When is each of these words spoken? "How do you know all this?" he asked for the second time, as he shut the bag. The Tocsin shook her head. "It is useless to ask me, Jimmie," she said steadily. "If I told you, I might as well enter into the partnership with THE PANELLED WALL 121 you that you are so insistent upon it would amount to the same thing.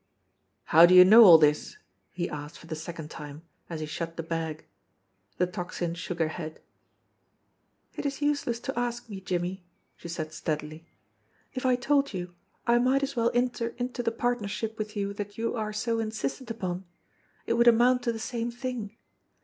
"How 0.63 0.87
do 0.87 0.95
you 0.95 1.05
know 1.05 1.23
all 1.25 1.37
this?" 1.37 1.77
he 2.11 2.27
asked 2.27 2.57
for 2.57 2.65
the 2.65 2.75
second 2.75 3.11
time, 3.11 3.43
as 3.69 3.81
he 3.81 3.85
shut 3.85 4.17
the 4.17 4.23
bag. 4.23 4.65
The 5.37 5.45
Tocsin 5.45 5.93
shook 5.93 6.17
her 6.17 6.27
head. 6.29 6.59
"It 7.93 8.07
is 8.07 8.19
useless 8.19 8.59
to 8.61 8.79
ask 8.79 9.09
me, 9.09 9.21
Jimmie," 9.21 9.63
she 9.95 10.07
said 10.07 10.33
steadily. 10.33 10.87
"If 11.53 11.67
I 11.67 11.75
told 11.75 12.15
you, 12.15 12.33
I 12.65 12.79
might 12.79 13.03
as 13.03 13.15
well 13.15 13.29
enter 13.35 13.75
into 13.77 14.01
the 14.01 14.11
partnership 14.11 14.79
with 14.79 14.95
THE 14.95 15.05
PANELLED 15.05 15.13
WALL 15.19 15.51
121 15.51 15.51
you 15.51 15.51
that 15.51 15.61
you 15.61 15.67
are 15.67 15.71
so 15.71 15.99
insistent 15.99 16.49
upon 16.49 16.85
it 17.45 17.53
would 17.53 17.67
amount 17.67 18.01
to 18.01 18.11
the 18.11 18.17
same 18.17 18.49
thing. 18.49 18.97